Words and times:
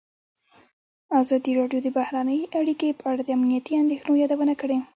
ازادي 1.21 1.51
راډیو 1.59 1.79
د 1.83 1.87
بهرنۍ 1.97 2.41
اړیکې 2.59 2.89
په 2.99 3.05
اړه 3.11 3.21
د 3.23 3.29
امنیتي 3.37 3.73
اندېښنو 3.81 4.19
یادونه 4.23 4.53
کړې. 4.61 4.77